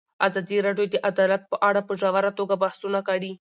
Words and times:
ازادي 0.27 0.57
راډیو 0.67 0.91
د 0.93 0.95
عدالت 1.09 1.41
په 1.51 1.57
اړه 1.69 1.81
په 1.87 1.93
ژوره 1.99 2.31
توګه 2.39 2.55
بحثونه 2.63 2.99
کړي. 3.09 3.31